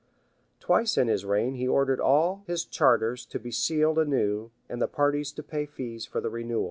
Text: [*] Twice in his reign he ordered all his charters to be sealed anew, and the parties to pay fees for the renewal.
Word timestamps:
[*] 0.31 0.59
Twice 0.59 0.97
in 0.97 1.09
his 1.09 1.25
reign 1.25 1.53
he 1.53 1.67
ordered 1.67 1.99
all 1.99 2.43
his 2.47 2.65
charters 2.65 3.23
to 3.27 3.37
be 3.37 3.51
sealed 3.51 3.99
anew, 3.99 4.49
and 4.67 4.81
the 4.81 4.87
parties 4.87 5.31
to 5.33 5.43
pay 5.43 5.67
fees 5.67 6.07
for 6.07 6.19
the 6.19 6.31
renewal. 6.31 6.59